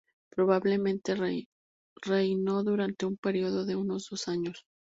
Probablemente 0.31 1.15
reinó 2.03 2.63
durante 2.63 3.05
un 3.05 3.17
período 3.17 3.65
de 3.65 3.75
uno 3.75 3.97
a 3.97 3.97
dos 3.97 4.27
años. 4.29 4.65